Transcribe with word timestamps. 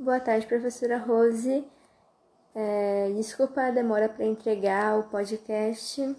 Boa 0.00 0.20
tarde, 0.20 0.46
professora 0.46 0.96
Rose. 0.96 1.64
É, 2.54 3.10
desculpa 3.16 3.62
a 3.62 3.70
demora 3.72 4.08
para 4.08 4.24
entregar 4.24 4.96
o 4.96 5.10
podcast, 5.10 6.16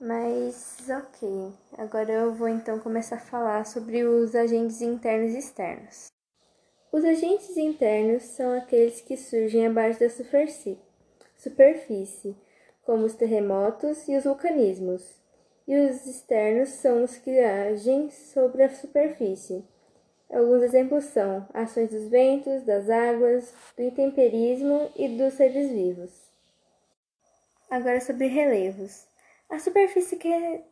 mas 0.00 0.78
ok. 0.88 1.52
Agora 1.76 2.10
eu 2.10 2.32
vou 2.32 2.48
então 2.48 2.78
começar 2.78 3.16
a 3.16 3.20
falar 3.20 3.66
sobre 3.66 4.02
os 4.04 4.34
agentes 4.34 4.80
internos 4.80 5.34
e 5.34 5.38
externos. 5.40 6.06
Os 6.90 7.04
agentes 7.04 7.54
internos 7.58 8.22
são 8.22 8.56
aqueles 8.56 9.02
que 9.02 9.14
surgem 9.14 9.66
abaixo 9.66 10.00
da 10.00 10.08
superfície, 10.08 10.78
superfície 11.36 12.34
como 12.80 13.04
os 13.04 13.14
terremotos 13.14 14.08
e 14.08 14.16
os 14.16 14.24
vulcanismos, 14.24 15.20
e 15.68 15.76
os 15.76 16.06
externos 16.06 16.70
são 16.70 17.04
os 17.04 17.18
que 17.18 17.40
agem 17.40 18.10
sobre 18.10 18.62
a 18.62 18.70
superfície. 18.70 19.68
Alguns 20.32 20.62
exemplos 20.62 21.04
são 21.06 21.46
ações 21.52 21.90
dos 21.90 22.08
ventos, 22.08 22.62
das 22.62 22.88
águas, 22.88 23.52
do 23.76 23.82
intemperismo 23.82 24.90
e 24.94 25.08
dos 25.08 25.34
seres 25.34 25.70
vivos. 25.70 26.10
Agora 27.68 28.00
sobre 28.00 28.28
relevos. 28.28 29.06
A 29.48 29.58
superfície 29.58 30.16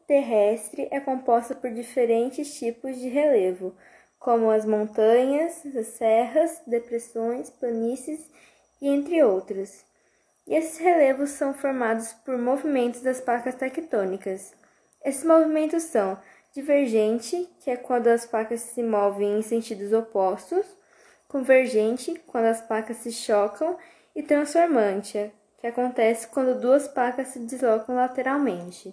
terrestre 0.06 0.86
é 0.92 1.00
composta 1.00 1.54
por 1.56 1.70
diferentes 1.72 2.56
tipos 2.56 2.96
de 2.98 3.08
relevo, 3.08 3.74
como 4.20 4.50
as 4.50 4.64
montanhas, 4.64 5.66
as 5.76 5.88
serras, 5.88 6.60
depressões, 6.64 7.50
planícies 7.50 8.30
e 8.80 8.88
entre 8.88 9.22
outros. 9.24 9.84
E 10.46 10.54
esses 10.54 10.78
relevos 10.78 11.30
são 11.30 11.52
formados 11.52 12.12
por 12.24 12.38
movimentos 12.38 13.00
das 13.00 13.20
placas 13.20 13.56
tectônicas. 13.56 14.54
Esses 15.04 15.24
movimentos 15.24 15.82
são 15.82 16.16
divergente, 16.58 17.48
que 17.60 17.70
é 17.70 17.76
quando 17.76 18.08
as 18.08 18.26
placas 18.26 18.60
se 18.62 18.82
movem 18.82 19.38
em 19.38 19.42
sentidos 19.42 19.92
opostos, 19.92 20.66
convergente, 21.28 22.20
quando 22.26 22.46
as 22.46 22.60
placas 22.60 22.96
se 22.96 23.12
chocam, 23.12 23.78
e 24.12 24.24
transformante, 24.24 25.30
que 25.58 25.68
acontece 25.68 26.26
quando 26.26 26.60
duas 26.60 26.88
placas 26.88 27.28
se 27.28 27.38
deslocam 27.38 27.94
lateralmente. 27.94 28.92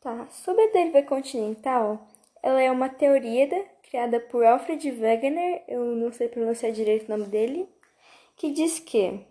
Tá, 0.00 0.26
sobre 0.30 0.64
a 0.64 0.72
deriva 0.72 1.02
continental, 1.02 2.08
ela 2.42 2.60
é 2.60 2.70
uma 2.70 2.88
teoria 2.88 3.64
criada 3.82 4.18
por 4.18 4.44
Alfred 4.44 4.90
Wegener, 4.90 5.62
eu 5.68 5.84
não 5.94 6.10
sei 6.10 6.26
pronunciar 6.26 6.72
direito 6.72 7.06
o 7.06 7.16
nome 7.16 7.30
dele, 7.30 7.68
que 8.34 8.50
diz 8.50 8.80
que 8.80 9.24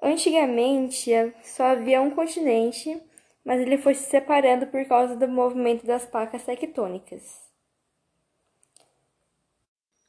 antigamente 0.00 1.10
só 1.42 1.64
havia 1.64 2.00
um 2.00 2.10
continente, 2.10 3.02
mas 3.44 3.60
ele 3.60 3.76
foi 3.78 3.94
se 3.94 4.08
separando 4.08 4.66
por 4.66 4.84
causa 4.86 5.14
do 5.16 5.28
movimento 5.28 5.86
das 5.86 6.04
placas 6.04 6.44
tectônicas. 6.44 7.22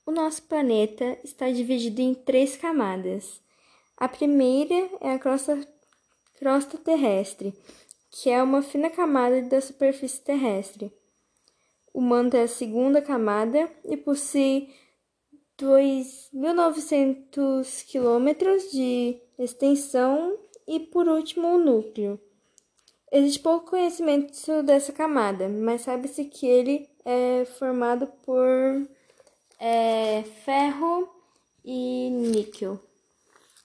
O 0.06 0.12
nosso 0.12 0.44
planeta 0.44 1.18
está 1.24 1.50
dividido 1.50 2.02
em 2.02 2.14
três 2.14 2.58
camadas. 2.58 3.42
A 3.96 4.10
primeira 4.10 4.90
é 5.00 5.14
a 5.14 5.20
crosta, 5.20 5.66
crosta 6.38 6.78
terrestre, 6.78 7.54
que 8.10 8.30
é 8.30 8.44
uma 8.44 8.62
fina 8.62 8.90
camada 8.90 9.42
da 9.44 9.62
superfície 9.62 10.20
terrestre. 10.22 10.92
O 11.94 12.02
manto 12.02 12.36
é 12.36 12.44
a 12.44 12.48
segunda 12.48 13.02
camada 13.02 13.72
e 13.86 13.96
possui 13.96 14.74
2.900 15.58 17.86
quilômetros 17.86 18.72
de 18.72 19.22
extensão 19.38 20.38
e, 20.68 20.80
por 20.80 21.08
último, 21.08 21.48
o 21.50 21.58
núcleo. 21.58 22.20
Existe 23.12 23.40
pouco 23.42 23.72
conhecimento 23.72 24.64
dessa 24.64 24.94
camada, 24.94 25.50
mas 25.50 25.82
sabe-se 25.82 26.26
que 26.26 26.48
ele 26.48 26.90
é 27.04 27.46
formado 27.60 28.08
por 28.26 28.88
é, 29.60 30.24
ferro 30.46 31.10
e 31.66 32.10
níquel. 32.10 32.80